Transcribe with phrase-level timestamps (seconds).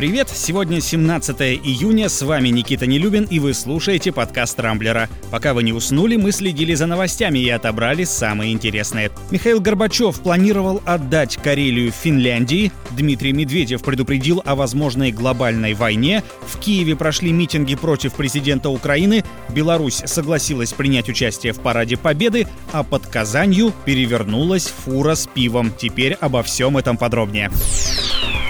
[0.00, 0.30] привет!
[0.30, 5.10] Сегодня 17 июня, с вами Никита Нелюбин, и вы слушаете подкаст «Рамблера».
[5.30, 9.10] Пока вы не уснули, мы следили за новостями и отобрали самые интересные.
[9.30, 16.96] Михаил Горбачев планировал отдать Карелию Финляндии, Дмитрий Медведев предупредил о возможной глобальной войне, в Киеве
[16.96, 23.74] прошли митинги против президента Украины, Беларусь согласилась принять участие в Параде Победы, а под Казанью
[23.84, 25.70] перевернулась фура с пивом.
[25.76, 27.50] Теперь обо всем этом подробнее.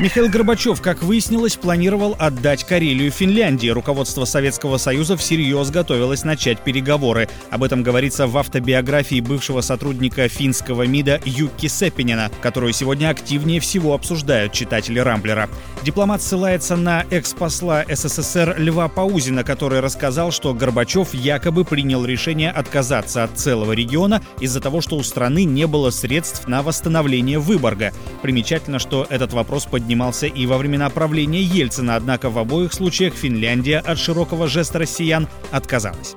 [0.00, 3.68] Михаил Горбачев, как выяснилось, планировал отдать Карелию Финляндии.
[3.68, 7.28] Руководство Советского Союза всерьез готовилось начать переговоры.
[7.50, 13.94] Об этом говорится в автобиографии бывшего сотрудника финского МИДа Юкки Сеппинина, которую сегодня активнее всего
[13.94, 15.48] обсуждают читатели Рамблера.
[15.84, 23.22] Дипломат ссылается на экс-посла СССР Льва Паузина, который рассказал, что Горбачев якобы принял решение отказаться
[23.22, 27.92] от целого региона из-за того, что у страны не было средств на восстановление Выборга.
[28.22, 33.12] Примечательно, что этот вопрос поднимается поднимался и во времена правления Ельцина, однако в обоих случаях
[33.12, 36.14] Финляндия от широкого жеста россиян отказалась.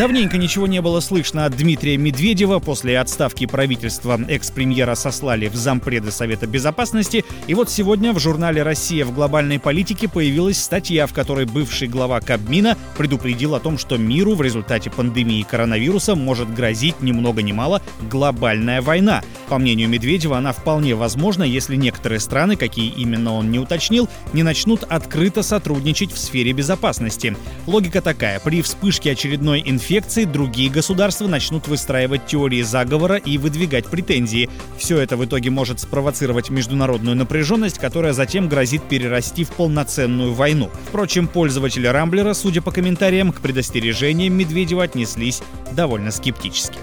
[0.00, 2.58] Давненько ничего не было слышно от Дмитрия Медведева.
[2.58, 7.22] После отставки правительства экс-премьера сослали в зампреды Совета Безопасности.
[7.48, 12.22] И вот сегодня в журнале «Россия в глобальной политике» появилась статья, в которой бывший глава
[12.22, 17.52] Кабмина предупредил о том, что миру в результате пандемии коронавируса может грозить ни много ни
[17.52, 19.22] мало глобальная война.
[19.50, 24.44] По мнению Медведева, она вполне возможна, если некоторые страны, какие именно он не уточнил, не
[24.44, 27.36] начнут открыто сотрудничать в сфере безопасности.
[27.66, 28.40] Логика такая.
[28.40, 34.48] При вспышке очередной инфекции инфекции другие государства начнут выстраивать теории заговора и выдвигать претензии.
[34.78, 40.70] Все это в итоге может спровоцировать международную напряженность, которая затем грозит перерасти в полноценную войну.
[40.86, 46.78] Впрочем, пользователи Рамблера, судя по комментариям, к предостережениям Медведева отнеслись довольно скептически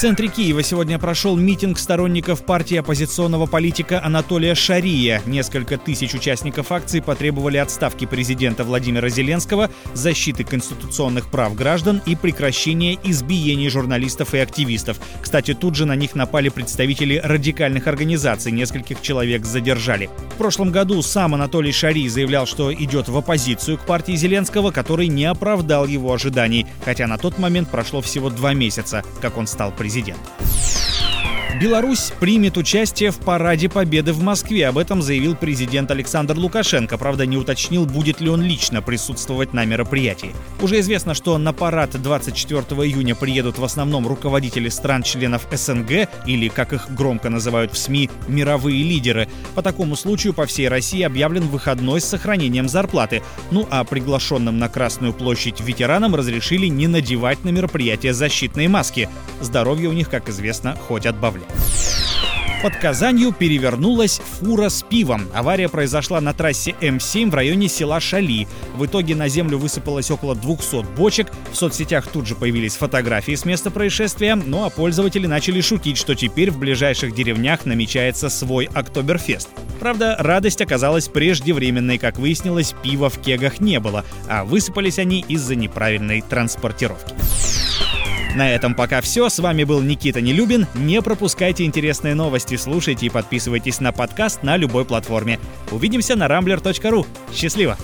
[0.00, 5.20] центре Киева сегодня прошел митинг сторонников партии оппозиционного политика Анатолия Шария.
[5.26, 12.98] Несколько тысяч участников акции потребовали отставки президента Владимира Зеленского, защиты конституционных прав граждан и прекращения
[13.04, 14.98] избиений журналистов и активистов.
[15.20, 20.08] Кстати, тут же на них напали представители радикальных организаций, нескольких человек задержали.
[20.30, 25.08] В прошлом году сам Анатолий Шарий заявлял, что идет в оппозицию к партии Зеленского, который
[25.08, 29.72] не оправдал его ожиданий, хотя на тот момент прошло всего два месяца, как он стал
[29.72, 30.20] президентом президент.
[31.60, 34.66] Беларусь примет участие в Параде Победы в Москве.
[34.66, 36.96] Об этом заявил президент Александр Лукашенко.
[36.96, 40.34] Правда, не уточнил, будет ли он лично присутствовать на мероприятии.
[40.62, 46.72] Уже известно, что на парад 24 июня приедут в основном руководители стран-членов СНГ, или, как
[46.72, 49.28] их громко называют в СМИ, мировые лидеры.
[49.54, 53.22] По такому случаю по всей России объявлен выходной с сохранением зарплаты.
[53.50, 59.10] Ну а приглашенным на Красную площадь ветеранам разрешили не надевать на мероприятие защитные маски.
[59.42, 61.49] Здоровье у них, как известно, хоть отбавляй.
[62.62, 65.22] Под Казанью перевернулась фура с пивом.
[65.32, 68.46] Авария произошла на трассе М7 в районе села Шали.
[68.76, 71.28] В итоге на землю высыпалось около 200 бочек.
[71.52, 76.14] В соцсетях тут же появились фотографии с места происшествия, ну а пользователи начали шутить, что
[76.14, 79.48] теперь в ближайших деревнях намечается свой Октоберфест.
[79.78, 85.54] Правда, радость оказалась преждевременной, как выяснилось, пива в кегах не было, а высыпались они из-за
[85.54, 87.14] неправильной транспортировки.
[88.36, 89.28] На этом пока все.
[89.28, 90.66] С вами был Никита Нелюбин.
[90.74, 95.38] Не пропускайте интересные новости, слушайте и подписывайтесь на подкаст на любой платформе.
[95.70, 97.06] Увидимся на rambler.ru.
[97.34, 97.76] Счастливо!